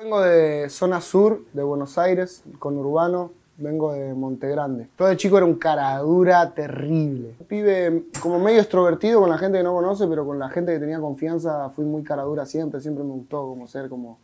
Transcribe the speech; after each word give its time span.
Vengo 0.00 0.22
de 0.22 0.70
zona 0.70 1.02
sur 1.02 1.44
de 1.52 1.62
Buenos 1.62 1.98
Aires, 1.98 2.42
con 2.58 2.78
Urbano, 2.78 3.32
vengo 3.58 3.92
de 3.92 4.14
Monte 4.14 4.48
Grande. 4.48 4.88
Todo 4.96 5.08
de 5.08 5.18
chico 5.18 5.36
era 5.36 5.44
un 5.44 5.56
caradura 5.56 6.54
terrible. 6.54 7.34
Pibe 7.46 8.04
como 8.22 8.38
medio 8.38 8.60
extrovertido 8.60 9.20
con 9.20 9.28
la 9.28 9.36
gente 9.36 9.58
que 9.58 9.64
no 9.64 9.74
conoce, 9.74 10.06
pero 10.06 10.24
con 10.24 10.38
la 10.38 10.48
gente 10.48 10.72
que 10.72 10.78
tenía 10.78 11.00
confianza 11.00 11.68
fui 11.68 11.84
muy 11.84 12.02
caradura 12.02 12.46
siempre, 12.46 12.80
siempre 12.80 13.04
me 13.04 13.10
gustó 13.10 13.46
como 13.46 13.66
ser 13.66 13.90
como 13.90 14.18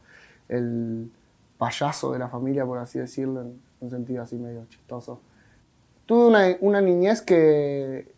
el 0.48 1.10
payaso 1.58 2.10
de 2.10 2.20
la 2.20 2.28
familia, 2.28 2.64
por 2.64 2.78
así 2.78 2.98
decirlo, 2.98 3.42
en 3.42 3.60
un 3.82 3.90
sentido 3.90 4.22
así 4.22 4.36
medio 4.36 4.64
chistoso. 4.70 5.20
Tuve 6.06 6.26
una, 6.26 6.56
una 6.60 6.80
niñez 6.80 7.20
que, 7.20 8.15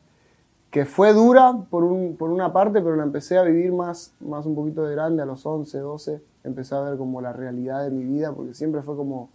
que 0.70 0.84
fue 0.84 1.12
dura 1.12 1.56
por, 1.70 1.84
un, 1.84 2.16
por 2.16 2.30
una 2.30 2.52
parte, 2.52 2.82
pero 2.82 2.96
la 2.96 3.04
empecé 3.04 3.38
a 3.38 3.42
vivir 3.42 3.72
más, 3.72 4.12
más 4.20 4.44
un 4.44 4.54
poquito 4.54 4.84
de 4.84 4.94
grande, 4.94 5.22
a 5.22 5.26
los 5.26 5.44
11, 5.44 5.78
12, 5.78 6.22
empecé 6.44 6.74
a 6.74 6.80
ver 6.80 6.98
como 6.98 7.20
la 7.20 7.32
realidad 7.32 7.84
de 7.84 7.90
mi 7.90 8.04
vida, 8.04 8.32
porque 8.32 8.54
siempre 8.54 8.82
fue 8.82 8.96
como 8.96 9.30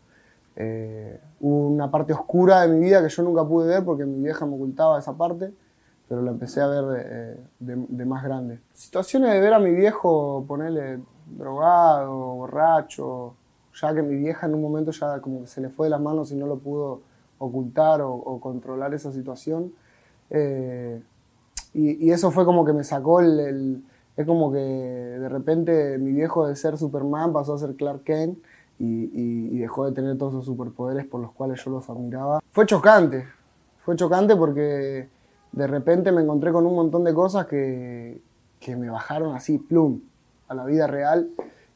eh, 0.55 1.19
una 1.39 1.89
parte 1.89 2.13
oscura 2.13 2.61
de 2.61 2.67
mi 2.67 2.79
vida 2.79 3.01
que 3.01 3.09
yo 3.09 3.23
nunca 3.23 3.43
pude 3.43 3.67
ver 3.67 3.83
porque 3.83 4.05
mi 4.05 4.21
vieja 4.23 4.45
me 4.45 4.55
ocultaba 4.55 4.99
esa 4.99 5.13
parte, 5.13 5.51
pero 6.07 6.21
la 6.21 6.31
empecé 6.31 6.61
a 6.61 6.67
ver 6.67 6.85
de, 7.59 7.75
de, 7.87 8.05
más 8.05 8.23
grande. 8.23 8.59
Situaciones 8.71 9.33
de 9.33 9.41
ver 9.41 9.53
a 9.53 9.59
mi 9.59 9.73
viejo 9.73 10.45
ponerle 10.47 10.99
drogado, 11.25 12.35
borracho, 12.35 13.33
ya 13.73 13.95
que 13.95 14.03
mi 14.03 14.15
vieja 14.17 14.45
en 14.45 14.53
un 14.53 14.61
momento 14.61 14.91
ya 14.91 15.19
como 15.21 15.47
se 15.47 15.61
le 15.61 15.69
fue 15.69 15.87
de 15.87 15.91
las 15.91 16.01
manos 16.01 16.31
y 16.31 16.35
no 16.35 16.45
lo 16.45 16.59
pudo 16.59 17.01
ocultar 17.39 18.01
o, 18.01 18.13
o 18.13 18.39
controlar 18.39 18.93
esa 18.93 19.11
situación. 19.11 19.73
Eh, 20.29 21.01
y, 21.73 22.11
eso 22.11 22.31
fue 22.31 22.45
como 22.45 22.65
que 22.65 22.73
me 22.73 22.83
sacó 22.83 23.19
el, 23.19 23.83
Es 24.15 24.25
como 24.25 24.51
que 24.51 24.59
de 24.59 25.29
repente 25.29 25.97
mi 25.97 26.11
viejo 26.11 26.47
de 26.47 26.55
ser 26.55 26.77
Superman 26.77 27.33
pasó 27.33 27.55
a 27.55 27.57
ser 27.57 27.75
Clark 27.75 28.03
Kent 28.03 28.37
y, 28.79 29.57
dejó 29.57 29.85
de 29.85 29.93
tener 29.93 30.17
todos 30.17 30.33
esos 30.33 30.45
superpoderes 30.45 31.05
por 31.05 31.21
los 31.21 31.31
cuales 31.31 31.63
yo 31.63 31.71
los 31.71 31.89
admiraba. 31.89 32.41
Fue 32.51 32.65
chocante, 32.65 33.25
fue 33.85 33.95
chocante 33.95 34.35
porque 34.35 35.07
de 35.51 35.67
repente 35.67 36.11
me 36.11 36.21
encontré 36.21 36.51
con 36.51 36.65
un 36.65 36.75
montón 36.75 37.03
de 37.03 37.13
cosas 37.13 37.45
que, 37.45 38.21
que 38.59 38.75
me 38.75 38.89
bajaron 38.89 39.35
así, 39.35 39.57
plum, 39.57 40.01
a 40.47 40.55
la 40.55 40.65
vida 40.65 40.87
real. 40.87 41.29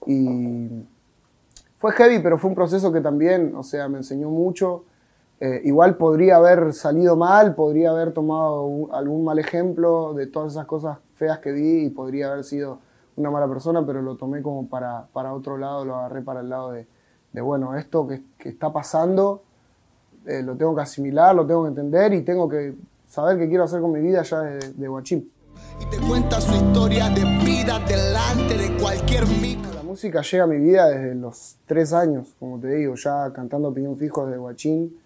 Y 0.05 0.67
fue 1.77 1.91
heavy, 1.93 2.19
pero 2.19 2.37
fue 2.37 2.49
un 2.49 2.55
proceso 2.55 2.91
que 2.91 3.01
también, 3.01 3.53
o 3.55 3.63
sea, 3.63 3.87
me 3.87 3.97
enseñó 3.97 4.29
mucho. 4.29 4.83
Eh, 5.39 5.61
igual 5.65 5.97
podría 5.97 6.37
haber 6.37 6.73
salido 6.73 7.15
mal, 7.15 7.53
podría 7.53 7.91
haber 7.91 8.11
tomado 8.11 8.63
un, 8.63 8.93
algún 8.93 9.23
mal 9.23 9.37
ejemplo 9.37 10.13
de 10.13 10.25
todas 10.27 10.53
esas 10.53 10.65
cosas 10.65 10.97
feas 11.13 11.39
que 11.39 11.51
di 11.51 11.85
y 11.85 11.89
podría 11.89 12.31
haber 12.31 12.43
sido 12.43 12.79
una 13.15 13.29
mala 13.29 13.47
persona, 13.47 13.85
pero 13.85 14.01
lo 14.01 14.15
tomé 14.15 14.41
como 14.41 14.67
para, 14.67 15.07
para 15.13 15.33
otro 15.33 15.57
lado, 15.57 15.85
lo 15.85 15.95
agarré 15.95 16.21
para 16.21 16.41
el 16.41 16.49
lado 16.49 16.71
de, 16.71 16.87
de 17.33 17.41
bueno, 17.41 17.75
esto 17.75 18.07
que, 18.07 18.23
que 18.37 18.49
está 18.49 18.71
pasando 18.71 19.43
eh, 20.27 20.43
lo 20.43 20.57
tengo 20.57 20.75
que 20.75 20.81
asimilar, 20.81 21.33
lo 21.33 21.47
tengo 21.47 21.63
que 21.63 21.69
entender 21.69 22.13
y 22.13 22.21
tengo 22.21 22.49
que 22.49 22.75
saber 23.07 23.37
qué 23.37 23.47
quiero 23.47 23.63
hacer 23.63 23.79
con 23.79 23.93
mi 23.93 24.01
vida 24.01 24.23
ya 24.23 24.41
de, 24.41 24.73
de 24.73 24.87
guachín. 24.87 25.31
Y 25.81 25.85
te 25.85 26.05
cuenta 26.05 26.41
su 26.41 26.53
historia 26.53 27.09
de 27.09 27.23
vida 27.45 27.79
delante 27.87 28.57
de 28.57 28.77
cualquier 28.77 29.25
micro. 29.25 29.71
La 29.73 29.83
música 29.83 30.21
llega 30.21 30.43
a 30.43 30.47
mi 30.47 30.57
vida 30.57 30.87
desde 30.89 31.15
los 31.15 31.57
tres 31.65 31.93
años, 31.93 32.35
como 32.39 32.59
te 32.59 32.67
digo, 32.67 32.95
ya 32.95 33.31
cantando 33.31 33.69
opinión 33.69 33.97
fijo 33.97 34.25
de 34.25 34.37
guachín. 34.37 34.97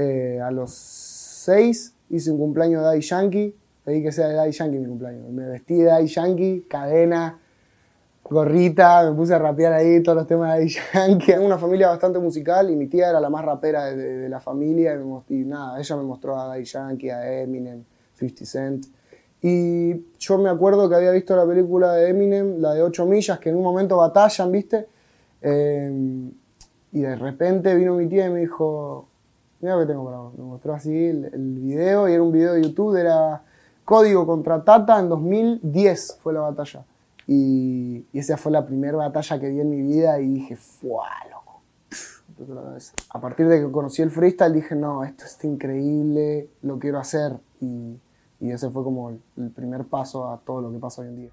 Eh, 0.00 0.40
a 0.40 0.52
los 0.52 0.70
seis 0.70 1.92
hice 2.08 2.30
un 2.30 2.38
cumpleaños 2.38 2.82
de 2.82 2.86
Daddy 2.86 3.00
Yankee, 3.00 3.56
pedí 3.82 4.00
que 4.00 4.12
sea 4.12 4.28
de 4.28 4.34
Daddy 4.34 4.52
Yankee 4.52 4.78
mi 4.78 4.86
cumpleaños. 4.86 5.28
Me 5.28 5.44
vestí 5.48 5.74
de 5.74 5.86
Daddy 5.86 6.06
Yankee, 6.06 6.66
cadena, 6.70 7.36
gorrita, 8.22 9.10
me 9.10 9.16
puse 9.16 9.34
a 9.34 9.40
rapear 9.40 9.72
ahí 9.72 10.00
todos 10.00 10.18
los 10.18 10.26
temas 10.28 10.52
de 10.52 10.58
Daddy 10.60 10.74
Yankee. 10.94 11.32
Una 11.32 11.58
familia 11.58 11.88
bastante 11.88 12.20
musical 12.20 12.70
y 12.70 12.76
mi 12.76 12.86
tía 12.86 13.08
era 13.08 13.18
la 13.18 13.28
más 13.28 13.44
rapera 13.44 13.86
de, 13.86 14.28
la 14.28 14.38
familia 14.38 14.94
y, 14.94 14.98
me, 14.98 15.44
nada, 15.44 15.80
ella 15.80 15.96
me 15.96 16.04
mostró 16.04 16.38
a 16.38 16.46
Daddy 16.46 16.64
Yankee, 16.64 17.10
a 17.10 17.40
Eminem, 17.42 17.82
50 18.14 18.44
Cent. 18.44 18.86
Y 19.42 19.94
yo 20.16 20.38
me 20.38 20.48
acuerdo 20.48 20.88
que 20.88 20.94
había 20.94 21.10
visto 21.10 21.34
la 21.34 21.44
película 21.44 21.94
de 21.94 22.10
Eminem, 22.10 22.60
la 22.60 22.72
de 22.72 22.82
8 22.82 23.04
millas, 23.04 23.40
que 23.40 23.48
en 23.48 23.56
un 23.56 23.64
momento 23.64 23.96
batallan, 23.96 24.52
¿viste? 24.52 24.86
Eh, 25.42 26.30
y 26.92 27.00
de 27.00 27.16
repente 27.16 27.74
vino 27.74 27.96
mi 27.96 28.06
tía 28.06 28.26
y 28.26 28.30
me 28.30 28.40
dijo, 28.40 29.08
mira 29.60 29.74
lo 29.74 29.80
que 29.80 29.86
tengo 29.86 30.04
para 30.04 30.18
vos. 30.18 30.34
Me 30.36 30.44
mostró 30.44 30.74
así 30.74 30.92
el, 30.92 31.24
el, 31.26 31.58
video 31.58 32.08
y 32.08 32.12
era 32.12 32.22
un 32.22 32.32
video 32.32 32.54
de 32.54 32.62
YouTube, 32.62 32.96
era 32.96 33.42
Código 33.84 34.26
contra 34.26 34.62
Tata 34.62 34.98
en 34.98 35.08
2010 35.08 36.18
fue 36.22 36.32
la 36.32 36.40
batalla. 36.40 36.84
Y, 37.26 38.06
y 38.12 38.18
esa 38.18 38.36
fue 38.36 38.52
la 38.52 38.66
primera 38.66 38.96
batalla 38.96 39.38
que 39.38 39.48
vi 39.48 39.60
en 39.60 39.70
mi 39.70 39.82
vida 39.82 40.20
y 40.20 40.28
dije, 40.28 40.56
¡fuah, 40.56 41.28
loco! 41.30 41.62
A 43.10 43.20
partir 43.20 43.48
de 43.48 43.60
que 43.60 43.70
conocí 43.70 44.02
el 44.02 44.10
freestyle 44.10 44.52
dije, 44.52 44.74
no, 44.74 45.04
esto 45.04 45.24
es 45.24 45.42
increíble, 45.44 46.48
lo 46.62 46.78
quiero 46.78 46.98
hacer. 46.98 47.36
Y, 47.60 47.98
y 48.40 48.50
ese 48.50 48.70
fue 48.70 48.84
como 48.84 49.10
el, 49.10 49.20
el, 49.36 49.50
primer 49.50 49.84
paso 49.84 50.30
a 50.30 50.38
todo 50.38 50.60
lo 50.60 50.72
que 50.72 50.78
pasa 50.78 51.02
hoy 51.02 51.08
en 51.08 51.16
día. 51.16 51.30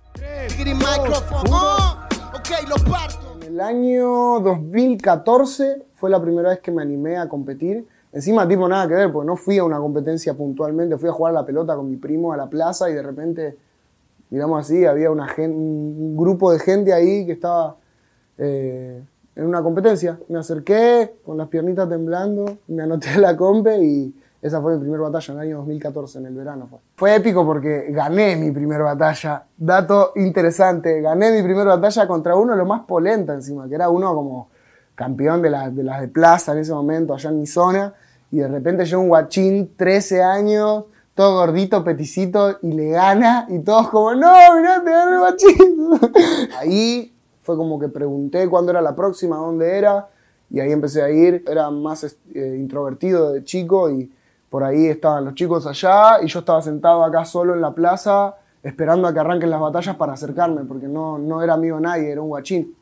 En 3.41 3.43
el 3.43 3.61
año 3.61 4.39
2014 4.39 5.85
fue 5.93 6.09
la 6.09 6.21
primera 6.21 6.49
vez 6.49 6.59
que 6.59 6.71
me 6.71 6.81
animé 6.81 7.17
a 7.17 7.29
competir. 7.29 7.87
Encima, 8.15 8.47
tipo, 8.47 8.65
nada 8.69 8.87
que 8.87 8.93
ver, 8.93 9.11
porque 9.11 9.27
no 9.27 9.35
fui 9.35 9.57
a 9.57 9.65
una 9.65 9.77
competencia 9.77 10.33
puntualmente, 10.33 10.97
fui 10.97 11.09
a 11.09 11.11
jugar 11.11 11.33
la 11.33 11.45
pelota 11.45 11.75
con 11.75 11.89
mi 11.89 11.97
primo 11.97 12.31
a 12.31 12.37
la 12.37 12.49
plaza 12.49 12.89
y 12.89 12.93
de 12.93 13.03
repente, 13.03 13.57
digamos 14.29 14.61
así, 14.61 14.85
había 14.85 15.11
un 15.11 16.15
grupo 16.15 16.53
de 16.53 16.59
gente 16.59 16.93
ahí 16.93 17.25
que 17.25 17.33
estaba 17.33 17.75
eh, 18.37 19.03
en 19.35 19.45
una 19.45 19.61
competencia. 19.61 20.17
Me 20.29 20.39
acerqué 20.39 21.17
con 21.25 21.37
las 21.37 21.49
piernitas 21.49 21.89
temblando, 21.89 22.59
me 22.69 22.83
anoté 22.83 23.17
la 23.19 23.35
compe 23.35 23.83
y 23.83 24.15
esa 24.41 24.61
fue 24.61 24.75
mi 24.75 24.79
primera 24.79 25.03
batalla 25.03 25.33
en 25.33 25.39
el 25.41 25.47
año 25.47 25.57
2014, 25.57 26.19
en 26.19 26.25
el 26.27 26.35
verano 26.35 26.67
fue. 26.69 26.79
Fue 26.95 27.15
épico 27.15 27.45
porque 27.45 27.87
gané 27.89 28.37
mi 28.37 28.51
primera 28.51 28.85
batalla. 28.85 29.43
Dato 29.57 30.13
interesante, 30.15 31.01
gané 31.01 31.33
mi 31.33 31.43
primera 31.43 31.75
batalla 31.75 32.07
contra 32.07 32.37
uno 32.37 32.53
de 32.53 32.59
los 32.59 32.67
más 32.67 32.85
polenta 32.85 33.33
encima, 33.33 33.67
que 33.67 33.75
era 33.75 33.89
uno 33.89 34.15
como 34.15 34.54
campeón 34.95 35.41
de 35.41 35.49
las 35.49 35.75
de, 35.75 35.83
la 35.83 36.01
de 36.01 36.07
plaza 36.07 36.53
en 36.53 36.59
ese 36.59 36.73
momento, 36.73 37.13
allá 37.13 37.29
en 37.29 37.39
mi 37.39 37.47
zona. 37.47 37.93
Y 38.31 38.37
de 38.37 38.47
repente 38.47 38.85
llega 38.85 38.97
un 38.97 39.09
guachín, 39.09 39.75
13 39.75 40.23
años, 40.23 40.85
todo 41.13 41.35
gordito, 41.35 41.83
peticito, 41.83 42.57
y 42.61 42.71
le 42.71 42.89
gana. 42.89 43.45
Y 43.49 43.59
todos 43.59 43.89
como, 43.89 44.15
no, 44.15 44.31
mirá, 44.57 44.83
te 44.83 44.91
gana 44.91 45.11
el 45.11 45.19
guachín. 45.19 45.89
Ahí 46.59 47.13
fue 47.41 47.55
como 47.55 47.79
que 47.79 47.87
pregunté 47.87 48.49
cuándo 48.49 48.71
era 48.71 48.81
la 48.81 48.95
próxima, 48.95 49.37
dónde 49.37 49.77
era. 49.77 50.09
Y 50.49 50.59
ahí 50.59 50.71
empecé 50.71 51.01
a 51.01 51.09
ir. 51.09 51.43
Era 51.47 51.69
más 51.69 52.03
eh, 52.03 52.55
introvertido 52.57 53.33
de 53.33 53.43
chico 53.43 53.89
y 53.89 54.11
por 54.49 54.63
ahí 54.63 54.87
estaban 54.87 55.25
los 55.25 55.33
chicos 55.33 55.67
allá 55.67 56.21
y 56.21 56.27
yo 56.27 56.39
estaba 56.39 56.61
sentado 56.61 57.03
acá 57.03 57.25
solo 57.25 57.53
en 57.53 57.61
la 57.61 57.73
plaza 57.73 58.35
esperando 58.65 59.07
a 59.07 59.13
que 59.13 59.19
arranquen 59.19 59.51
las 59.51 59.59
batallas 59.59 59.95
para 59.95 60.13
acercarme, 60.13 60.63
porque 60.63 60.87
no, 60.87 61.19
no 61.19 61.43
era 61.43 61.53
amigo 61.53 61.79
nadie, 61.79 62.09
era 62.09 62.21
un 62.21 62.29
guachín. 62.29 62.75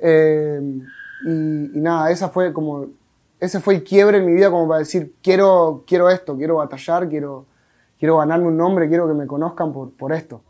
Eh, 0.00 0.60
y, 1.24 1.80
nada, 1.80 2.10
esa 2.10 2.28
fue 2.28 2.52
como, 2.52 2.86
ese 3.40 3.60
fue 3.60 3.74
el 3.74 3.84
quiebre 3.84 4.18
en 4.18 4.26
mi 4.26 4.32
vida 4.32 4.50
como 4.50 4.68
para 4.68 4.80
decir, 4.80 5.14
quiero, 5.22 5.84
quiero 5.86 6.10
esto, 6.10 6.36
quiero 6.36 6.56
batallar, 6.56 7.08
quiero, 7.08 7.46
quiero 7.98 8.18
ganarme 8.18 8.48
un 8.48 8.56
nombre, 8.56 8.88
quiero 8.88 9.08
que 9.08 9.14
me 9.14 9.26
conozcan 9.26 9.72
por, 9.72 9.90
por 9.92 10.12
esto. 10.12 10.42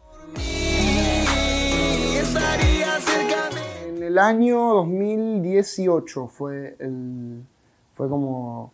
En 3.87 4.03
el 4.03 4.19
año 4.19 4.75
2018 4.75 6.29
fue, 6.29 6.77
el, 6.79 7.43
fue 7.95 8.09
como 8.09 8.73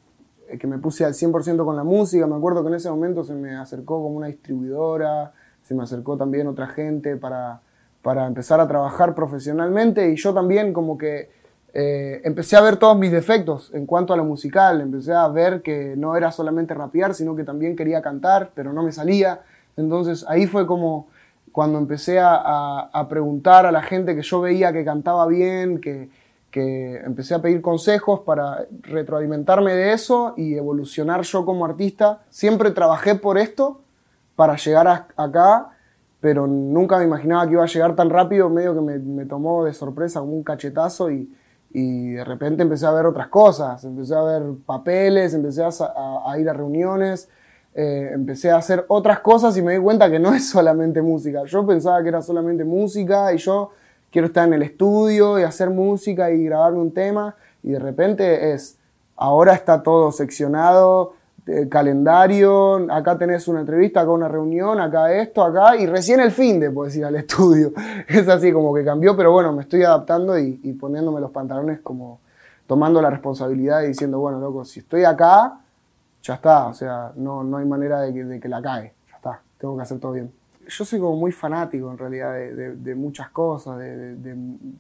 que 0.59 0.67
me 0.67 0.79
puse 0.79 1.05
al 1.05 1.15
100% 1.15 1.65
con 1.65 1.77
la 1.77 1.85
música. 1.85 2.27
Me 2.27 2.37
acuerdo 2.37 2.63
que 2.63 2.69
en 2.69 2.75
ese 2.75 2.91
momento 2.91 3.25
se 3.25 3.35
me 3.35 3.57
acercó 3.57 4.03
como 4.03 4.17
una 4.17 4.27
distribuidora, 4.27 5.33
se 5.63 5.75
me 5.75 5.83
acercó 5.83 6.17
también 6.17 6.47
otra 6.47 6.69
gente 6.69 7.17
para, 7.17 7.61
para 8.03 8.27
empezar 8.27 8.61
a 8.61 8.69
trabajar 8.69 9.15
profesionalmente 9.15 10.11
y 10.11 10.17
yo 10.17 10.35
también 10.35 10.73
como 10.73 10.99
que 10.99 11.31
eh, 11.77 12.23
empecé 12.25 12.57
a 12.57 12.61
ver 12.61 12.77
todos 12.77 12.97
mis 12.97 13.11
defectos 13.11 13.73
en 13.75 13.85
cuanto 13.85 14.15
a 14.15 14.17
lo 14.17 14.25
musical, 14.25 14.81
empecé 14.81 15.13
a 15.13 15.27
ver 15.27 15.61
que 15.61 15.95
no 15.97 16.17
era 16.17 16.31
solamente 16.31 16.73
rapear, 16.73 17.15
sino 17.15 17.35
que 17.35 17.43
también 17.43 17.75
quería 17.75 18.01
cantar, 18.01 18.53
pero 18.55 18.73
no 18.73 18.85
me 18.85 18.93
salía. 18.93 19.41
Entonces 19.77 20.25
ahí 20.29 20.47
fue 20.47 20.69
como 20.69 21.09
cuando 21.51 21.79
empecé 21.79 22.21
a, 22.21 22.37
a, 22.37 22.91
a 22.93 23.09
preguntar 23.09 23.67
a 23.67 23.73
la 23.73 23.83
gente 23.83 24.15
que 24.15 24.23
yo 24.23 24.41
veía 24.41 24.73
que 24.73 24.85
cantaba 24.85 25.27
bien, 25.27 25.81
que, 25.81 26.11
que 26.53 26.99
empecé 26.99 27.35
a 27.35 27.43
pedir 27.43 27.61
consejos 27.61 28.21
para 28.21 28.67
retroalimentarme 28.83 29.75
de 29.75 29.95
eso 29.95 30.35
y 30.37 30.55
evolucionar 30.55 31.23
yo 31.23 31.45
como 31.45 31.65
artista. 31.65 32.23
Siempre 32.31 32.71
trabajé 32.71 33.17
por 33.17 33.37
esto 33.37 33.81
para 34.37 34.55
llegar 34.55 34.87
a, 34.87 35.09
acá, 35.17 35.71
pero 36.21 36.47
nunca 36.47 36.99
me 36.99 37.05
imaginaba 37.05 37.49
que 37.49 37.55
iba 37.55 37.65
a 37.65 37.67
llegar 37.67 37.97
tan 37.97 38.11
rápido, 38.11 38.49
medio 38.49 38.75
que 38.77 38.81
me, 38.81 38.99
me 39.01 39.25
tomó 39.25 39.65
de 39.65 39.73
sorpresa 39.75 40.21
como 40.21 40.35
un 40.35 40.45
cachetazo 40.45 41.11
y, 41.11 41.35
y, 41.75 42.13
de 42.13 42.25
repente 42.25 42.63
empecé 42.63 42.87
a 42.87 42.93
ver 42.93 43.05
otras 43.05 43.27
cosas, 43.29 43.85
empecé 43.85 44.15
a 44.15 44.23
ver 44.23 44.43
papeles, 44.65 45.35
empecé 45.35 45.63
a, 45.63 46.39
ir 46.39 46.49
a 46.49 46.53
reuniones, 46.53 47.29
eh, 47.75 48.13
empecé 48.15 48.51
a 48.51 48.57
hacer 48.57 48.85
otras 48.89 49.19
cosas 49.21 49.57
y 49.57 49.63
me 49.63 49.75
di 49.75 49.81
cuenta 49.81 50.09
que 50.09 50.21
no 50.21 50.33
es 50.33 50.49
solamente 50.49 51.03
música. 51.03 51.45
Yo 51.45 51.67
pensaba 51.67 52.03
que 52.03 52.09
era 52.09 52.23
solamente 52.23 52.65
música 52.65 53.35
y 53.35 53.39
yo 53.39 53.73
quiero 54.11 54.29
estar 54.29 54.47
en 54.47 54.55
el 54.55 54.63
estudio 54.63 55.39
y 55.41 55.43
hacer 55.43 55.71
música 55.71 56.31
y 56.31 56.45
grabarme 56.45 56.79
un 56.79 56.95
tema 56.95 57.35
y 57.65 57.73
de 57.73 57.81
repente 57.81 58.53
es, 58.53 58.79
ahora 59.17 59.55
está 59.55 59.83
todo 59.83 60.13
seccionado, 60.13 61.15
calendario, 61.69 62.91
acá 62.91 63.19
tenés 63.19 63.47
una 63.49 63.61
entrevista, 63.61 64.01
acá 64.01 64.11
una 64.11 64.29
reunión, 64.29 64.81
acá 64.81 65.13
esto, 65.13 65.43
acá, 65.43 65.77
y 65.77 65.87
recién 65.87 66.21
el 66.21 66.31
fin 66.31 66.59
de 66.59 66.71
puedes 66.71 66.97
ir 66.97 67.05
al 67.05 67.17
estudio. 67.17 67.73
Es 68.09 68.29
así 68.29 68.53
como 68.53 68.73
que 68.75 68.85
cambió, 68.85 69.17
pero 69.17 69.33
bueno, 69.33 69.53
me 69.53 69.63
estoy 69.63 69.83
adaptando 69.83 70.39
y, 70.39 70.55
poniéndome 70.81 71.21
los 71.21 71.31
pantalones 71.31 71.81
como 71.81 72.21
tomando 72.67 73.03
la 73.03 73.11
responsabilidad 73.11 73.83
y 73.83 73.89
diciendo, 73.89 74.19
bueno, 74.19 74.41
loco, 74.41 74.65
si 74.65 74.81
estoy 74.81 75.05
acá, 75.05 75.61
ya 76.23 76.35
está, 76.35 76.67
o 76.69 76.75
sea, 76.75 77.13
no, 77.17 77.45
no 77.45 77.59
hay 77.59 77.67
manera 77.67 78.01
de 78.01 78.41
que, 78.41 78.49
la 78.49 78.63
cae, 78.63 78.95
ya 79.11 79.17
está, 79.17 79.41
tengo 79.59 79.77
que 79.77 79.83
hacer 79.83 80.01
todo 80.01 80.13
bien. 80.13 80.33
Yo 80.67 80.85
soy 80.87 80.99
como 80.99 81.17
muy 81.17 81.31
fanático 81.31 81.91
en 81.91 81.99
realidad 81.99 82.33
de, 82.33 82.95
muchas 82.95 83.29
cosas, 83.29 83.79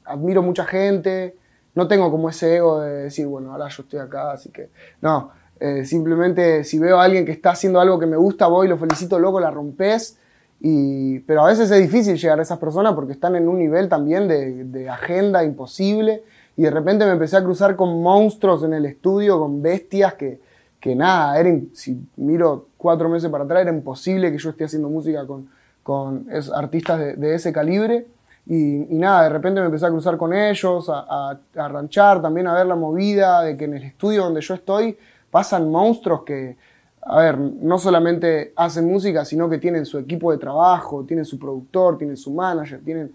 admiro 0.06 0.42
mucha 0.42 0.64
gente, 0.64 1.36
no 1.74 1.86
tengo 1.88 2.10
como 2.10 2.30
ese 2.30 2.56
ego 2.56 2.80
de 2.80 3.02
decir, 3.04 3.26
bueno, 3.26 3.52
ahora 3.52 3.68
yo 3.68 3.82
estoy 3.82 3.98
acá, 3.98 4.32
así 4.32 4.48
que. 4.50 4.70
No, 5.02 5.30
eh, 5.64 5.86
simplemente 5.86 6.62
si 6.62 6.78
veo 6.78 7.00
a 7.00 7.04
alguien 7.04 7.24
que 7.24 7.32
está 7.32 7.52
haciendo 7.52 7.80
algo 7.80 7.98
que 7.98 8.04
me 8.04 8.18
gusta, 8.18 8.48
voy, 8.48 8.68
lo 8.68 8.76
felicito, 8.76 9.18
loco, 9.18 9.40
la 9.40 9.50
rompes. 9.50 10.18
Y, 10.60 11.20
pero 11.20 11.40
a 11.40 11.46
veces 11.46 11.70
es 11.70 11.80
difícil 11.80 12.18
llegar 12.18 12.38
a 12.38 12.42
esas 12.42 12.58
personas 12.58 12.92
porque 12.92 13.12
están 13.12 13.34
en 13.34 13.48
un 13.48 13.58
nivel 13.58 13.88
también 13.88 14.28
de, 14.28 14.90
agenda 14.90 15.42
imposible. 15.42 16.22
Y 16.58 16.64
de 16.64 16.70
repente 16.70 17.06
me 17.06 17.12
empecé 17.12 17.38
a 17.38 17.42
cruzar 17.42 17.76
con 17.76 18.02
monstruos 18.02 18.62
en 18.62 18.74
el 18.74 18.84
estudio, 18.84 19.38
con 19.38 19.62
bestias 19.62 20.12
que, 20.14 20.38
que 20.78 20.94
nada, 20.94 21.40
era, 21.40 21.58
si 21.72 21.98
miro 22.16 22.66
cuatro 22.76 23.08
meses 23.08 23.30
para 23.30 23.44
atrás, 23.44 23.62
era 23.62 23.72
imposible 23.72 24.30
que 24.30 24.36
yo 24.36 24.50
esté 24.50 24.64
haciendo 24.64 24.90
música 24.90 25.26
con, 25.26 25.48
con 25.82 26.26
artistas 26.54 27.18
de, 27.18 27.34
ese 27.34 27.54
calibre. 27.54 28.06
Y, 28.46 28.84
nada, 28.90 29.22
de 29.22 29.28
repente 29.30 29.60
me 29.60 29.66
empecé 29.66 29.86
a 29.86 29.90
cruzar 29.90 30.18
con 30.18 30.34
ellos, 30.34 30.90
a, 30.90 31.38
a, 31.56 31.68
ranchar, 31.68 32.20
también 32.20 32.48
a 32.48 32.52
ver 32.52 32.66
la 32.66 32.76
movida 32.76 33.40
de 33.40 33.56
que 33.56 33.64
en 33.64 33.76
el 33.76 33.84
estudio 33.84 34.24
donde 34.24 34.42
yo 34.42 34.52
estoy 34.52 34.98
pasan 35.34 35.68
monstruos 35.68 36.22
que, 36.22 36.56
a 37.02 37.18
ver, 37.18 37.36
no 37.36 37.76
solamente 37.76 38.52
hacen 38.54 38.86
música, 38.86 39.24
sino 39.24 39.50
que 39.50 39.58
tienen 39.58 39.84
su 39.84 39.98
equipo 39.98 40.30
de 40.30 40.38
trabajo, 40.38 41.04
tienen 41.04 41.24
su 41.24 41.40
productor, 41.40 41.98
tienen 41.98 42.16
su 42.16 42.32
manager, 42.32 42.80
tienen 42.84 43.10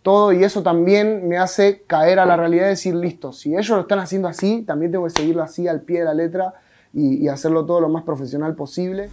todo 0.00 0.32
y 0.32 0.44
eso 0.44 0.62
también 0.62 1.26
me 1.26 1.36
hace 1.36 1.82
caer 1.88 2.20
a 2.20 2.26
la 2.26 2.36
realidad 2.36 2.66
de 2.66 2.68
decir, 2.68 2.94
listo, 2.94 3.32
si 3.32 3.56
ellos 3.56 3.70
lo 3.70 3.80
están 3.80 3.98
haciendo 3.98 4.28
así, 4.28 4.62
también 4.62 4.92
tengo 4.92 5.02
que 5.06 5.10
seguirlo 5.10 5.42
así 5.42 5.66
al 5.66 5.80
pie 5.80 5.98
de 5.98 6.04
la 6.04 6.14
letra 6.14 6.54
y, 6.92 7.24
y 7.24 7.26
hacerlo 7.26 7.66
todo 7.66 7.80
lo 7.80 7.88
más 7.88 8.04
profesional 8.04 8.54
posible 8.54 9.10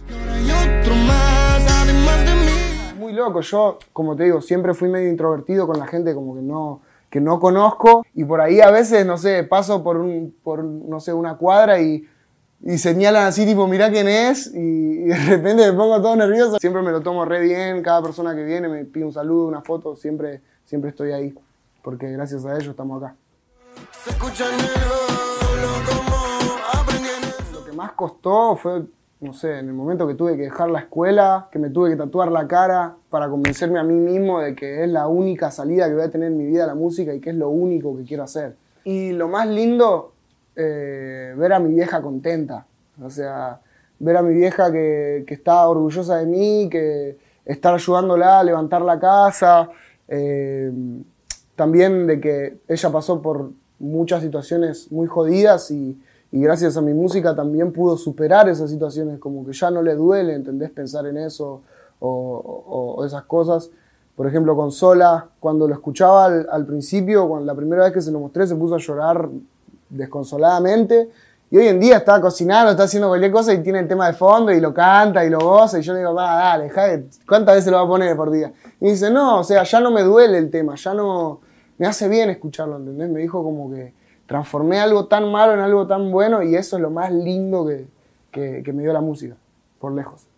muy 2.96 3.12
loco. 3.12 3.40
Yo, 3.40 3.78
como 3.92 4.14
te 4.14 4.22
digo, 4.22 4.40
siempre 4.40 4.72
fui 4.72 4.88
medio 4.88 5.10
introvertido 5.10 5.66
con 5.66 5.80
la 5.80 5.88
gente 5.88 6.14
como 6.14 6.36
que 6.36 6.42
no, 6.42 6.82
que 7.10 7.20
no 7.20 7.40
conozco. 7.40 8.06
Y 8.14 8.24
por 8.24 8.40
ahí 8.40 8.60
a 8.60 8.70
veces, 8.70 9.04
no 9.04 9.18
sé, 9.18 9.42
paso 9.42 9.82
por, 9.82 9.96
un, 9.96 10.32
por 10.44 10.62
no 10.62 11.00
sé, 11.00 11.12
una 11.12 11.36
cuadra 11.36 11.80
y, 11.80 12.06
y 12.62 12.78
señalan 12.78 13.26
así, 13.26 13.44
tipo, 13.44 13.66
mira 13.66 13.90
quién 13.90 14.08
es. 14.08 14.52
Y, 14.54 15.04
de 15.04 15.16
repente 15.16 15.70
me 15.70 15.76
pongo 15.76 16.00
todo 16.00 16.14
nervioso. 16.16 16.58
Siempre 16.58 16.82
me 16.82 16.92
lo 16.92 17.00
tomo 17.00 17.24
re 17.24 17.40
bien. 17.40 17.82
Cada 17.82 18.02
persona 18.02 18.34
que 18.34 18.44
viene 18.44 18.68
me 18.68 18.84
pide 18.84 19.04
un 19.04 19.12
saludo, 19.12 19.46
una 19.46 19.62
foto. 19.62 19.96
Siempre, 19.96 20.40
siempre 20.64 20.90
estoy 20.90 21.12
ahí. 21.12 21.34
Porque 21.82 22.10
gracias 22.10 22.44
a 22.44 22.54
ellos 22.54 22.68
estamos 22.68 23.02
acá. 23.02 23.16
Lo 27.52 27.64
que 27.64 27.72
más 27.72 27.92
costó 27.92 28.56
fue 28.56 28.82
no 29.22 29.32
sé, 29.32 29.60
en 29.60 29.68
el 29.68 29.74
momento 29.74 30.06
que 30.08 30.14
tuve 30.14 30.36
que 30.36 30.42
dejar 30.42 30.68
la 30.68 30.80
escuela, 30.80 31.48
que 31.52 31.60
me 31.60 31.70
tuve 31.70 31.90
que 31.90 31.96
tatuar 31.96 32.32
la 32.32 32.48
cara 32.48 32.96
para 33.08 33.28
convencerme 33.28 33.78
a 33.78 33.84
mí 33.84 33.94
mismo 33.94 34.40
de 34.40 34.56
que 34.56 34.82
es 34.82 34.90
la 34.90 35.06
única 35.06 35.52
salida 35.52 35.86
que 35.86 35.94
voy 35.94 36.02
a 36.02 36.10
tener 36.10 36.32
en 36.32 36.38
mi 36.38 36.44
vida 36.44 36.66
la 36.66 36.74
música 36.74 37.14
y 37.14 37.20
que 37.20 37.30
es 37.30 37.36
lo 37.36 37.48
único 37.48 37.96
que 37.96 38.02
quiero 38.02 38.24
hacer. 38.24 38.56
Y 38.82 39.12
lo 39.12 39.28
más 39.28 39.46
lindo, 39.46 40.11
eh, 40.56 41.34
ver 41.36 41.52
a 41.52 41.58
mi 41.58 41.74
vieja 41.74 42.00
contenta. 42.02 42.66
O 43.02 43.10
sea, 43.10 43.60
ver 43.98 44.16
a 44.16 44.22
mi 44.22 44.34
vieja 44.34 44.70
que, 44.70 45.24
está 45.28 45.66
orgullosa 45.66 46.18
de 46.18 46.26
mí, 46.26 46.68
que 46.70 47.16
estar 47.44 47.74
ayudándola 47.74 48.40
a 48.40 48.44
levantar 48.44 48.82
la 48.82 48.98
casa. 48.98 49.70
Eh, 50.08 50.72
también 51.56 52.06
de 52.06 52.20
que 52.20 52.58
ella 52.68 52.90
pasó 52.90 53.22
por 53.22 53.50
muchas 53.78 54.22
situaciones 54.22 54.90
muy 54.92 55.06
jodidas 55.06 55.70
y 55.70 55.98
gracias 56.30 56.76
a 56.76 56.80
mi 56.80 56.94
música 56.94 57.34
también 57.34 57.72
pudo 57.72 57.96
superar 57.96 58.48
esas 58.48 58.70
situaciones, 58.70 59.18
como 59.18 59.44
que 59.44 59.52
ya 59.52 59.70
no 59.70 59.82
le 59.82 59.94
duele, 59.94 60.34
¿entendés? 60.34 60.70
Pensar 60.70 61.06
en 61.06 61.18
eso 61.18 61.62
o, 62.02 63.02
esas 63.06 63.24
cosas. 63.24 63.70
Por 64.16 64.26
ejemplo, 64.26 64.54
con 64.56 64.72
Sola, 64.72 65.28
cuando 65.40 65.66
lo 65.66 65.74
escuchaba 65.74 66.26
al, 66.26 66.66
principio, 66.66 67.28
cuando 67.28 67.46
la 67.46 67.54
primera 67.54 67.84
vez 67.84 67.92
que 67.92 68.00
se 68.00 68.10
lo 68.10 68.20
mostré, 68.20 68.46
se 68.46 68.56
puso 68.56 68.74
a 68.74 68.78
llorar 68.78 69.28
desconsoladamente. 69.92 71.08
Y 71.50 71.58
hoy 71.58 71.68
en 71.68 71.78
día 71.78 71.98
está 71.98 72.18
cocinando, 72.20 72.70
está 72.70 72.84
haciendo 72.84 73.08
cualquier 73.08 73.30
cosa 73.30 73.52
y 73.52 73.62
tiene 73.62 73.80
el 73.80 73.88
tema 73.88 74.06
de 74.06 74.14
fondo 74.14 74.50
y 74.52 74.60
lo 74.60 74.72
canta 74.72 75.24
y 75.24 75.28
lo 75.28 75.38
goza. 75.38 75.78
Y 75.78 75.82
yo 75.82 75.94
digo, 75.94 76.14
va, 76.14 76.34
dale, 76.34 76.72
¿cuántas 77.28 77.56
veces 77.56 77.70
lo 77.70 77.76
va 77.76 77.84
a 77.84 77.86
poner 77.86 78.16
por 78.16 78.30
día? 78.30 78.52
Y 78.80 78.90
dice, 78.90 79.10
no, 79.10 79.40
o 79.40 79.44
sea, 79.44 79.62
ya 79.62 79.78
no 79.80 79.90
me 79.90 80.02
duele 80.02 80.38
el 80.38 80.50
tema, 80.50 80.74
ya 80.76 80.94
no. 80.94 81.40
Me 81.76 81.86
hace 81.86 82.08
bien 82.08 82.30
escucharlo, 82.30 82.76
¿entendés? 82.76 83.10
Me 83.10 83.20
dijo 83.20 83.42
como 83.42 83.70
que 83.70 83.92
transformé 84.26 84.80
algo 84.80 85.06
tan 85.06 85.30
malo 85.30 85.52
en 85.52 85.60
algo 85.60 85.86
tan 85.86 86.10
bueno 86.10 86.42
y 86.42 86.54
eso 86.56 86.76
es 86.76 86.82
lo 86.82 86.90
más 86.90 87.12
lindo 87.12 87.66
que, 87.66 88.62
que 88.62 88.72
me 88.72 88.82
dio 88.82 88.92
la 88.94 89.02
música, 89.02 89.36
por 89.78 89.92
lejos. 89.92 90.31